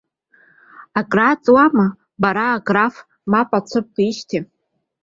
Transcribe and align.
Акрааҵуама 0.99 1.87
бара 2.21 2.45
аграф 2.51 2.95
мап 3.31 3.49
ицәыбкижьҭеи? 3.57 4.41